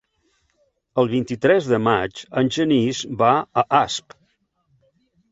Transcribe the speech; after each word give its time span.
El 1.01 1.09
vint-i-tres 1.09 1.67
de 1.71 1.79
maig 1.87 2.23
en 2.41 2.49
Genís 2.55 3.01
va 3.19 3.29
a 3.63 3.65
Asp. 3.81 4.17